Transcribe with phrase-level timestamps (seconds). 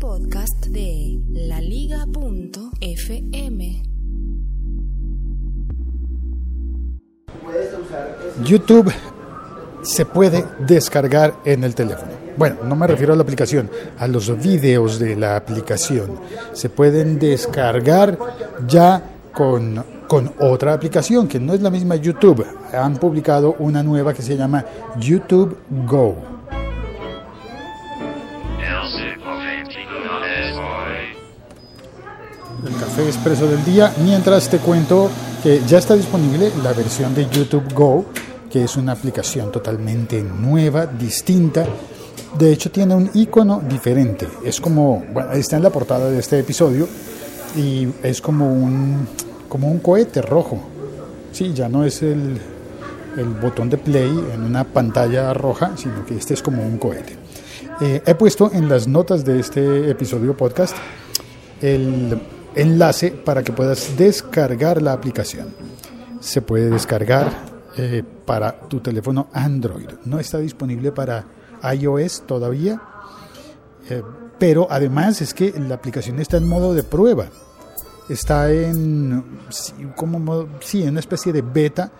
[0.00, 2.12] Podcast de laliga.fm.
[8.44, 8.92] YouTube
[9.82, 12.12] se puede descargar en el teléfono.
[12.36, 16.20] Bueno, no me refiero a la aplicación, a los videos de la aplicación.
[16.52, 18.16] Se pueden descargar
[18.68, 19.02] ya
[19.32, 22.46] con, con otra aplicación que no es la misma YouTube.
[22.72, 24.64] Han publicado una nueva que se llama
[24.96, 26.37] YouTube Go.
[32.78, 35.10] Café expreso del día, mientras te cuento
[35.42, 38.06] que ya está disponible la versión de YouTube Go,
[38.50, 41.66] que es una aplicación totalmente nueva, distinta.
[42.38, 44.28] De hecho tiene un icono diferente.
[44.44, 46.88] Es como, bueno, está en la portada de este episodio
[47.56, 49.08] y es como un,
[49.48, 50.60] como un cohete rojo.
[51.32, 52.38] Sí, ya no es el,
[53.16, 57.16] el botón de play en una pantalla roja, sino que este es como un cohete.
[57.80, 60.76] Eh, he puesto en las notas de este episodio podcast
[61.60, 62.18] el
[62.58, 65.48] enlace para que puedas descargar la aplicación.
[66.20, 67.30] Se puede descargar
[67.76, 69.88] eh, para tu teléfono Android.
[70.04, 71.24] No está disponible para
[71.72, 72.80] iOS todavía,
[73.88, 74.02] eh,
[74.38, 77.26] pero además es que la aplicación está en modo de prueba.
[78.08, 79.22] Está en,
[79.94, 81.92] como, sí, en una especie de beta,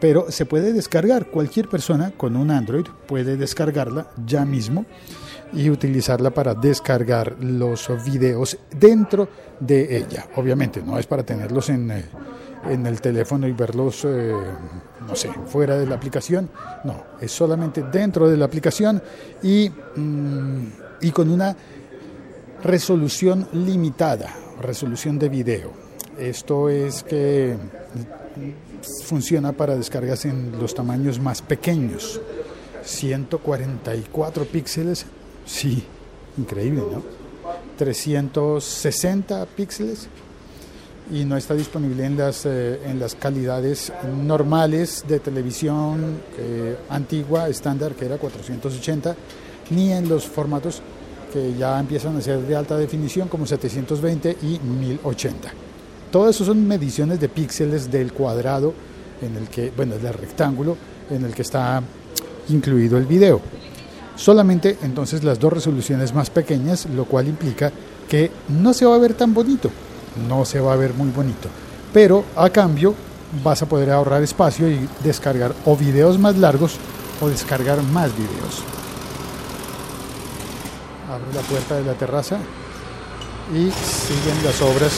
[0.00, 1.26] pero se puede descargar.
[1.26, 4.84] Cualquier persona con un Android puede descargarla ya mismo
[5.52, 9.28] y utilizarla para descargar los videos dentro
[9.60, 10.26] de ella.
[10.36, 12.04] Obviamente no es para tenerlos en, eh,
[12.68, 14.32] en el teléfono y verlos, eh,
[15.06, 16.50] no sé, fuera de la aplicación.
[16.84, 19.02] No, es solamente dentro de la aplicación
[19.42, 20.66] y, mm,
[21.00, 21.56] y con una
[22.62, 25.72] resolución limitada, resolución de video.
[26.18, 27.56] Esto es que
[29.04, 32.20] funciona para descargas en los tamaños más pequeños.
[32.82, 35.06] 144 píxeles
[35.46, 35.82] Sí,
[36.36, 37.02] increíble, ¿no?
[37.78, 40.08] 360 píxeles
[41.12, 43.92] y no está disponible en las, eh, en las calidades
[44.24, 49.14] normales de televisión eh, antigua, estándar, que era 480,
[49.70, 50.82] ni en los formatos
[51.32, 55.52] que ya empiezan a ser de alta definición como 720 y 1080.
[56.10, 58.74] Todo eso son mediciones de píxeles del cuadrado
[59.22, 60.76] en el que, bueno, del rectángulo
[61.10, 61.82] en el que está
[62.48, 63.40] incluido el video
[64.16, 67.70] solamente entonces las dos resoluciones más pequeñas, lo cual implica
[68.08, 69.70] que no se va a ver tan bonito,
[70.28, 71.48] no se va a ver muy bonito,
[71.92, 72.94] pero a cambio
[73.44, 76.76] vas a poder ahorrar espacio y descargar o videos más largos
[77.20, 78.62] o descargar más videos.
[81.10, 82.38] Abro la puerta de la terraza
[83.52, 84.92] y siguen las obras.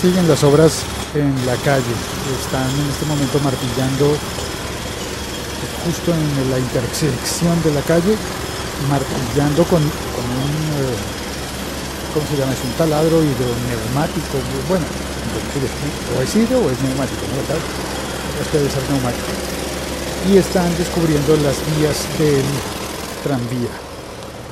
[0.00, 0.82] Siguen las obras
[1.14, 1.94] en la calle.
[2.42, 4.16] Están en este momento martillando
[5.84, 8.16] justo en la intersección de la calle,
[8.88, 10.96] martillando con, un, eh,
[12.14, 12.52] ¿cómo se llama?
[12.52, 14.36] Es un taladro hidroneumático,
[14.68, 14.84] bueno,
[16.16, 17.40] o es hidro o es neumático, ¿no?
[18.42, 19.26] Este debe ser neumático.
[20.30, 22.44] Y están descubriendo las vías del
[23.22, 23.72] tranvía,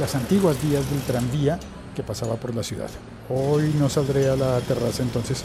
[0.01, 1.59] las antiguas vías del tranvía
[1.95, 2.89] que pasaba por la ciudad.
[3.29, 5.43] Hoy no saldré a la terraza entonces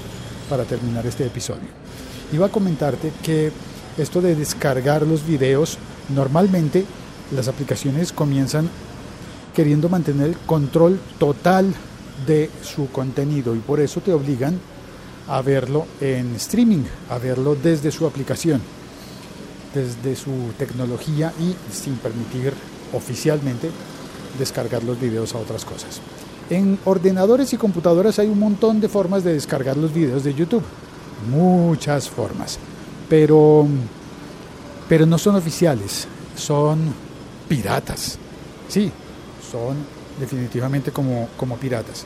[0.49, 1.67] para terminar este episodio.
[2.31, 3.51] Iba a comentarte que
[3.97, 5.77] esto de descargar los videos,
[6.09, 6.85] normalmente
[7.31, 8.69] las aplicaciones comienzan
[9.55, 11.73] queriendo mantener el control total
[12.25, 14.59] de su contenido y por eso te obligan
[15.27, 18.61] a verlo en streaming, a verlo desde su aplicación,
[19.73, 22.53] desde su tecnología y sin permitir
[22.93, 23.69] oficialmente
[24.37, 26.01] descargar los videos a otras cosas.
[26.49, 30.63] En ordenadores y computadoras hay un montón de formas de descargar los videos de YouTube,
[31.29, 32.59] muchas formas
[33.13, 33.67] pero,
[34.89, 36.79] pero no son oficiales, son
[37.47, 38.17] piratas.
[38.67, 38.91] Sí,
[39.51, 39.77] son
[40.19, 42.01] definitivamente como, como piratas.
[42.01, 42.05] Eh,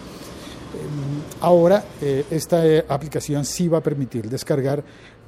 [1.39, 4.83] ahora, eh, esta eh, aplicación sí va a permitir descargar,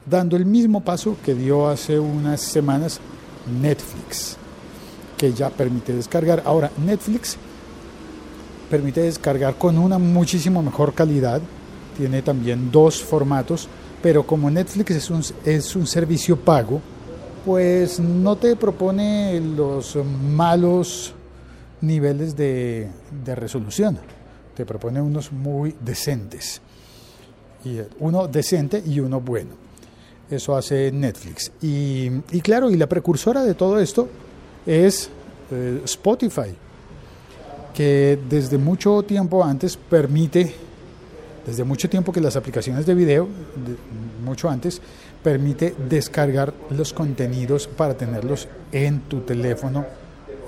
[0.06, 3.00] dando el mismo paso que dio hace unas semanas
[3.62, 4.36] Netflix,
[5.18, 6.44] que ya permite descargar.
[6.46, 7.38] Ahora, Netflix
[8.70, 11.40] permite descargar con una muchísimo mejor calidad,
[11.96, 13.70] tiene también dos formatos,
[14.02, 16.82] pero como Netflix es un, es un servicio pago,
[17.46, 21.14] pues no te propone los malos
[21.82, 22.90] niveles de,
[23.24, 23.98] de resolución,
[24.56, 26.62] te propone unos muy decentes.
[27.66, 29.52] Y uno decente y uno bueno.
[30.30, 31.52] Eso hace Netflix.
[31.62, 34.08] Y, y claro, y la precursora de todo esto
[34.66, 35.10] es
[35.52, 36.56] eh, Spotify,
[37.74, 40.54] que desde mucho tiempo antes permite
[41.50, 43.28] desde mucho tiempo que las aplicaciones de video,
[44.24, 44.82] mucho antes,
[45.24, 49.86] permite descargar los contenidos para tenerlos en tu teléfono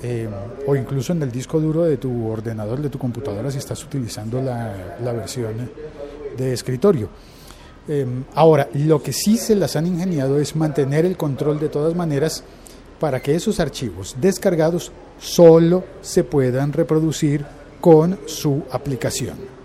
[0.03, 0.29] eh,
[0.67, 4.41] o incluso en el disco duro de tu ordenador, de tu computadora, si estás utilizando
[4.41, 5.69] la, la versión
[6.37, 7.09] de escritorio.
[7.87, 11.95] Em, ahora, lo que sí se las han ingeniado es mantener el control de todas
[11.95, 12.43] maneras
[12.99, 17.43] para que esos archivos descargados solo se puedan reproducir
[17.79, 19.60] con su aplicación.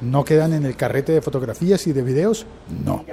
[0.00, 2.46] ¿No quedan en el carrete de fotografías y de videos?
[2.84, 3.04] No.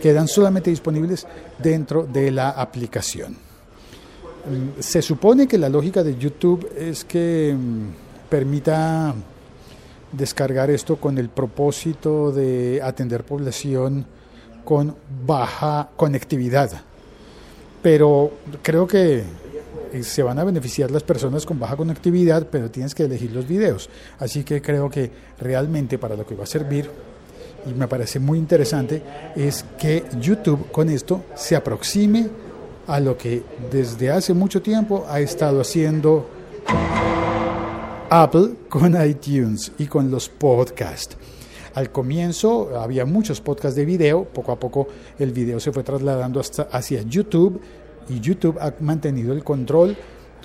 [0.00, 1.26] Quedan solamente disponibles
[1.58, 3.32] dentro de la aplicación.
[3.32, 9.14] Mm, se supone que la lógica de YouTube es que mm, permita
[10.12, 14.06] descargar esto con el propósito de atender población
[14.64, 16.84] con baja conectividad
[17.84, 18.30] pero
[18.62, 19.22] creo que
[20.02, 23.88] se van a beneficiar las personas con baja conectividad, pero tienes que elegir los videos.
[24.18, 26.90] Así que creo que realmente para lo que va a servir,
[27.66, 29.02] y me parece muy interesante,
[29.36, 32.28] es que YouTube con esto se aproxime
[32.86, 36.28] a lo que desde hace mucho tiempo ha estado haciendo
[38.10, 41.16] Apple con iTunes y con los podcasts.
[41.74, 44.86] Al comienzo había muchos podcasts de video, poco a poco
[45.18, 47.60] el video se fue trasladando hasta hacia YouTube
[48.08, 49.96] y YouTube ha mantenido el control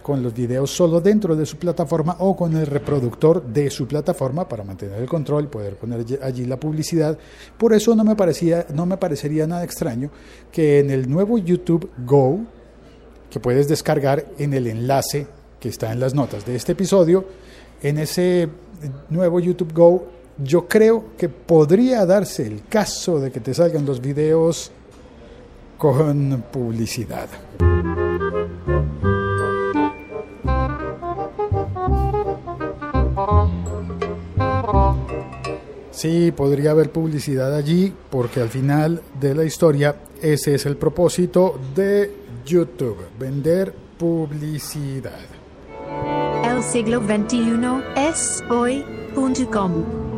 [0.01, 4.47] con los videos solo dentro de su plataforma o con el reproductor de su plataforma
[4.47, 7.17] para mantener el control, poder poner allí la publicidad.
[7.57, 10.09] Por eso no me parecía no me parecería nada extraño
[10.51, 12.39] que en el nuevo YouTube Go
[13.29, 15.27] que puedes descargar en el enlace
[15.59, 17.25] que está en las notas de este episodio,
[17.81, 18.49] en ese
[19.09, 20.07] nuevo YouTube Go
[20.41, 24.71] yo creo que podría darse el caso de que te salgan los videos
[25.79, 27.29] con publicidad.
[35.89, 41.59] Sí, podría haber publicidad allí porque al final de la historia ese es el propósito
[41.75, 42.13] de
[42.45, 45.25] YouTube, vender publicidad.
[46.43, 50.08] El siglo XXI es hoy.com.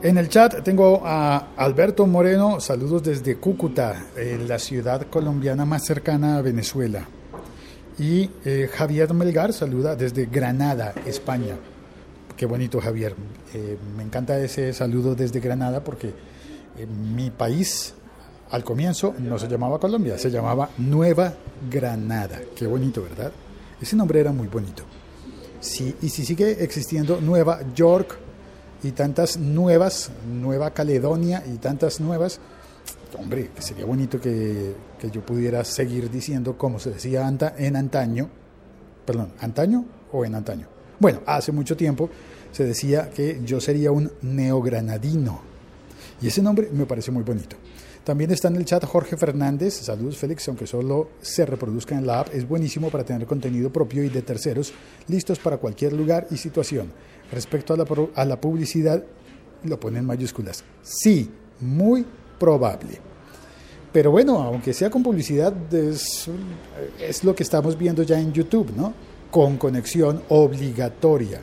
[0.00, 4.06] En el chat tengo a Alberto Moreno, saludos desde Cúcuta,
[4.46, 7.08] la ciudad colombiana más cercana a Venezuela.
[7.98, 11.56] Y eh, Javier Melgar saluda desde Granada, España.
[12.36, 13.16] Qué bonito Javier.
[13.52, 16.10] Eh, me encanta ese saludo desde Granada porque
[16.78, 17.92] eh, mi país
[18.50, 21.34] al comienzo no se llamaba Colombia, se llamaba Nueva
[21.68, 22.40] Granada.
[22.54, 23.32] Qué bonito, ¿verdad?
[23.80, 24.84] Ese nombre era muy bonito.
[25.58, 28.27] Sí, y si sigue existiendo Nueva York,
[28.82, 32.40] y tantas nuevas, Nueva Caledonia y tantas nuevas,
[33.18, 38.28] hombre, sería bonito que, que yo pudiera seguir diciendo como se decía anta, en antaño,
[39.04, 40.66] perdón, antaño o en antaño.
[40.98, 42.10] Bueno, hace mucho tiempo
[42.52, 45.40] se decía que yo sería un neogranadino
[46.20, 47.56] y ese nombre me parece muy bonito.
[48.08, 49.74] También está en el chat Jorge Fernández.
[49.74, 54.02] Saludos Félix, aunque solo se reproduzca en la app, es buenísimo para tener contenido propio
[54.02, 54.72] y de terceros
[55.08, 56.90] listos para cualquier lugar y situación.
[57.30, 57.84] Respecto a la,
[58.14, 59.04] a la publicidad,
[59.64, 60.64] lo pone en mayúsculas.
[60.80, 62.06] Sí, muy
[62.38, 62.98] probable.
[63.92, 66.30] Pero bueno, aunque sea con publicidad, es,
[66.98, 68.94] es, lo que estamos viendo ya en YouTube, ¿no?
[69.30, 71.42] Con conexión obligatoria.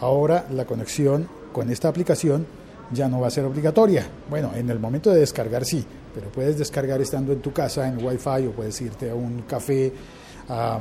[0.00, 2.46] Ahora la conexión con esta aplicación
[2.92, 4.06] ya no va a ser obligatoria.
[4.28, 5.84] Bueno, en el momento de descargar sí,
[6.14, 9.92] pero puedes descargar estando en tu casa en Wi-Fi o puedes irte a un café
[10.48, 10.80] a,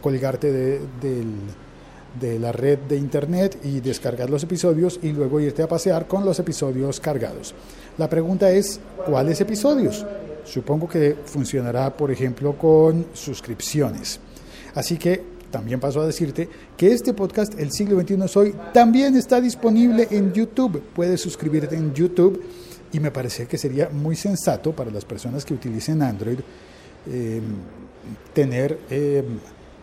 [0.00, 0.52] colgarte
[1.00, 6.24] de, la red de internet y descargar los episodios y luego irte a pasear con
[6.24, 7.54] los episodios cargados.
[7.98, 10.04] La pregunta es, ¿cuáles episodios?
[10.44, 14.20] Supongo que funcionará, por ejemplo, con suscripciones.
[14.74, 19.16] Así que también paso a decirte que este podcast, El siglo XXI es hoy, también
[19.16, 20.82] está disponible en YouTube.
[20.94, 22.42] Puedes suscribirte en YouTube
[22.92, 26.38] y me parece que sería muy sensato para las personas que utilicen Android
[27.10, 27.40] eh,
[28.32, 29.22] tener eh,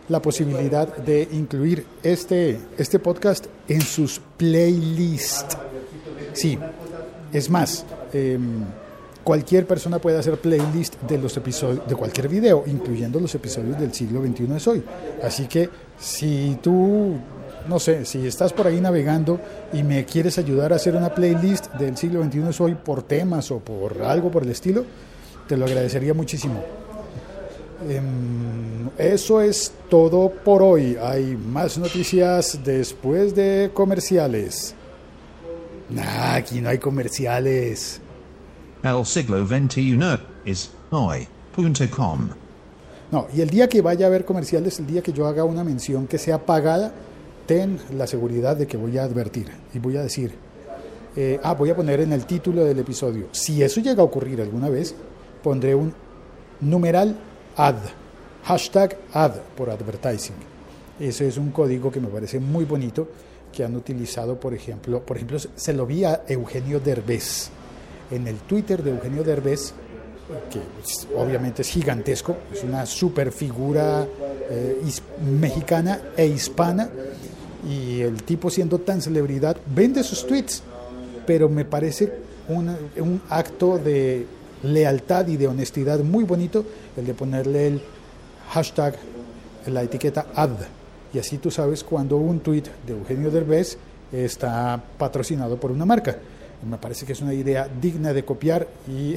[0.08, 5.56] la posibilidad de incluir este, este podcast en sus playlists.
[6.32, 6.58] Sí,
[7.32, 8.64] es más, em,
[9.24, 13.92] cualquier persona puede hacer playlist de los episodios de cualquier video, incluyendo los episodios del
[13.92, 14.84] siglo XXI de hoy.
[15.22, 17.16] Así que si tú
[17.68, 19.40] no sé, si estás por ahí navegando
[19.72, 23.50] y me quieres ayudar a hacer una playlist del siglo XXI de hoy por temas
[23.50, 24.84] o por algo por el estilo,
[25.48, 26.62] te lo agradecería muchísimo.
[27.88, 30.96] Em, eso es todo por hoy.
[31.00, 34.74] Hay más noticias después de comerciales.
[35.90, 38.00] Nah, aquí no hay comerciales.
[38.84, 39.98] El siglo XXI
[40.44, 42.28] es hoy.com.
[43.10, 45.64] No, y el día que vaya a haber comerciales, el día que yo haga una
[45.64, 46.92] mención que sea pagada,
[47.46, 50.34] ten la seguridad de que voy a advertir y voy a decir,
[51.16, 54.42] eh, ah, voy a poner en el título del episodio, si eso llega a ocurrir
[54.42, 54.94] alguna vez,
[55.42, 55.94] pondré un
[56.60, 57.16] numeral
[57.56, 57.76] ad
[58.44, 60.36] hashtag ad por advertising.
[61.00, 63.08] Ese es un código que me parece muy bonito
[63.50, 67.50] que han utilizado, por ejemplo, por ejemplo, se lo vi a Eugenio Derbez
[68.10, 69.72] en el Twitter de Eugenio Derbez,
[70.50, 70.60] que
[71.16, 74.06] obviamente es gigantesco, es una super figura
[74.50, 74.82] eh,
[75.38, 76.88] mexicana e hispana,
[77.68, 80.62] y el tipo siendo tan celebridad vende sus tweets,
[81.26, 82.12] pero me parece
[82.48, 82.68] un,
[82.98, 84.26] un acto de
[84.62, 86.64] lealtad y de honestidad muy bonito
[86.96, 87.82] el de ponerle el
[88.50, 88.96] hashtag,
[89.66, 90.50] la etiqueta ad.
[91.12, 93.78] Y así tú sabes cuando un tweet de Eugenio Derbez
[94.12, 96.18] está patrocinado por una marca.
[96.68, 99.14] Me parece que es una idea digna de copiar y...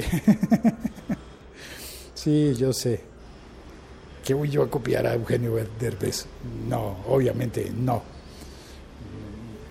[2.14, 3.00] sí, yo sé.
[4.24, 6.26] ¿Qué voy yo a copiar a Eugenio Derbez?
[6.68, 8.02] No, obviamente no.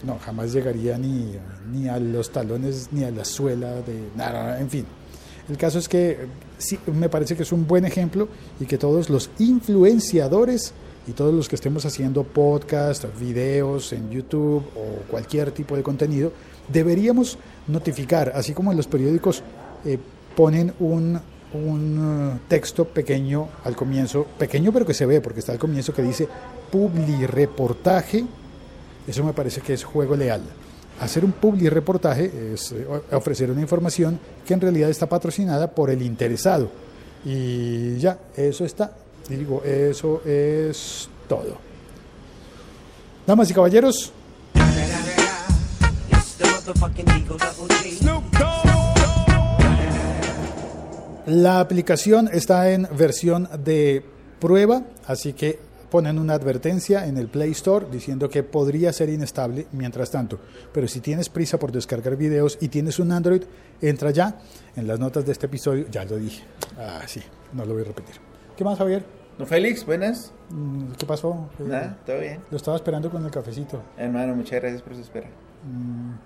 [0.03, 1.36] No, jamás llegaría ni,
[1.71, 4.86] ni a los talones ni a la suela de nada, en fin.
[5.50, 8.27] El caso es que sí, me parece que es un buen ejemplo
[8.59, 10.74] y que todos los influenciadores
[11.07, 16.33] y todos los que estemos haciendo podcast, videos en YouTube o cualquier tipo de contenido,
[16.67, 19.43] deberíamos notificar, así como en los periódicos
[19.86, 19.97] eh,
[20.36, 21.19] ponen un,
[21.53, 25.93] un eh, texto pequeño al comienzo, pequeño pero que se ve porque está al comienzo
[25.93, 26.27] que dice
[26.71, 28.25] publireportaje,
[29.07, 30.41] eso me parece que es juego leal.
[31.00, 35.89] Hacer un public reportaje es eh, ofrecer una información que en realidad está patrocinada por
[35.89, 36.69] el interesado.
[37.24, 38.93] Y ya, eso está.
[39.29, 41.57] Digo, eso es todo.
[43.25, 44.13] Damas y caballeros,
[51.27, 54.03] la aplicación está en versión de
[54.39, 55.59] prueba, así que
[55.89, 60.39] ponen una advertencia en el Play Store diciendo que podría ser inestable mientras tanto.
[60.74, 63.43] Pero si tienes prisa por descargar videos y tienes un Android,
[63.81, 64.38] entra ya
[64.75, 65.88] en las notas de este episodio.
[65.89, 66.43] Ya lo dije.
[66.77, 67.21] Ah, sí,
[67.53, 68.15] no lo voy a repetir.
[68.55, 69.05] ¿Qué más, Javier?
[69.38, 70.31] No, Félix, buenas.
[70.50, 71.50] Mm, ¿Qué pasó?
[71.59, 72.39] Nada, todo bien.
[72.50, 73.81] Lo estaba esperando con el cafecito.
[73.97, 75.27] Hermano, muchas gracias por su espera.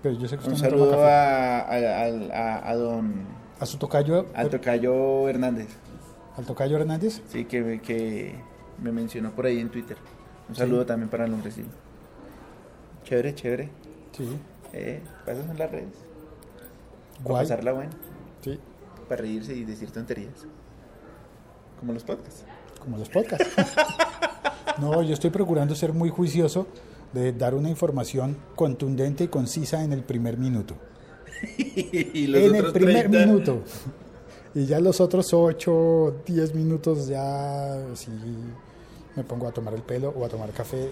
[0.02, 1.12] Pero yo sé que Un usted no toma saludo café.
[1.12, 3.12] a, a, al- a- a don
[3.60, 5.68] A su tocayo, al tocayo Hernández,
[6.36, 7.20] al tocayo Hernández.
[7.28, 8.34] sí, que, me- que
[8.82, 9.96] me mencionó por ahí en Twitter.
[10.48, 11.64] Un saludo también para el hombre, sí.
[13.04, 13.70] Chévere, chévere.
[14.12, 14.36] Sí,
[14.72, 15.94] Eh, pasas en las redes.
[17.22, 17.90] Para pasarla buena,
[18.42, 18.58] Sí,
[19.08, 20.32] para reírse y decir tonterías.
[21.78, 22.44] Como los podcasts.
[22.80, 23.46] como los podcasts.
[24.78, 26.66] No, yo estoy procurando ser muy juicioso
[27.12, 30.76] de dar una información contundente y concisa en el primer minuto.
[31.58, 33.62] y en el primer minuto.
[34.54, 38.10] Y ya los otros 8, 10 minutos ya sí
[39.16, 40.90] me pongo a tomar el pelo o a tomar café.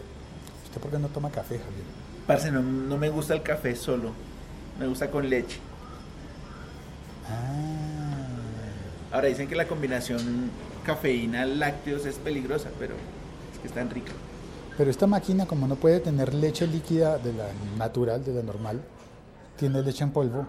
[0.64, 1.84] ¿Usted por qué no toma café, Javier?
[2.26, 4.12] Parce, no, no me gusta el café solo.
[4.78, 5.58] Me gusta con leche.
[7.28, 8.20] Ah,
[9.12, 10.50] Ahora dicen que la combinación
[10.86, 12.94] cafeína-lácteos es peligrosa, pero
[13.52, 14.12] es que es tan rica.
[14.80, 18.80] Pero esta máquina como no puede tener leche líquida de la natural, de la normal,
[19.58, 20.46] tiene leche en polvo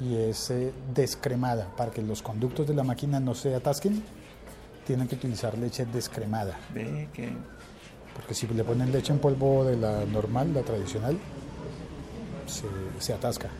[0.00, 1.68] y es eh, descremada.
[1.76, 4.02] Para que los conductos de la máquina no se atasquen,
[4.86, 6.58] tienen que utilizar leche descremada.
[6.72, 7.36] Ve que
[8.14, 11.18] Porque si le ponen leche en polvo de la normal, la tradicional,
[12.46, 12.64] se,
[12.98, 13.50] se atasca.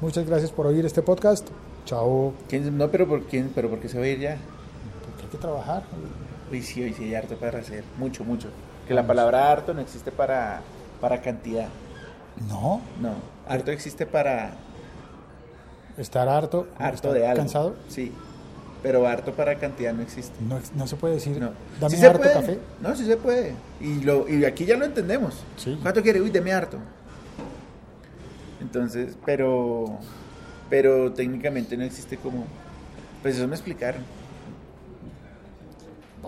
[0.00, 1.46] Muchas gracias por oír este podcast.
[1.84, 2.32] Chao.
[2.48, 4.38] ¿Quién- no, pero por quién, pero porque se va a ir ya.
[5.04, 5.82] Porque hay que trabajar.
[6.50, 7.84] Uy, sí, hoy sí hay harto para hacer.
[7.98, 8.48] Mucho, mucho.
[8.88, 10.60] Que la palabra harto no existe para,
[11.00, 11.68] para cantidad.
[12.48, 13.14] No, No.
[13.48, 14.52] Harto existe para
[15.98, 17.36] estar harto, harto estar de algo.
[17.42, 17.76] cansado.
[17.88, 18.12] Sí.
[18.82, 20.34] Pero harto para cantidad no existe.
[20.74, 21.50] No, se puede decir, No.
[21.80, 22.32] dame Sí harto puede.
[22.32, 22.58] café.
[22.80, 23.54] No, sí se puede.
[23.80, 25.42] Y, lo, y aquí ya lo entendemos.
[25.56, 25.78] Sí.
[25.82, 26.20] ¿Cuánto quiere?
[26.22, 26.78] Uy, deme harto.
[28.60, 29.98] Entonces, pero.
[30.68, 32.44] Pero técnicamente no existe como.
[33.22, 34.02] Pues eso me explicaron.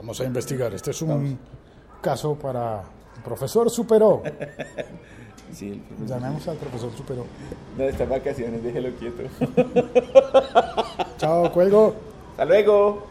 [0.03, 0.75] Vamos a investigar.
[0.75, 1.39] Este es un
[2.01, 2.83] caso para
[3.17, 4.23] el profesor Superó.
[5.53, 6.09] Sí, el profesor.
[6.19, 7.27] Llamemos al profesor Superó.
[7.77, 9.25] No, estas vacaciones, déjelo quieto.
[11.19, 11.95] Chao, cuelgo.
[12.31, 13.07] Hasta luego.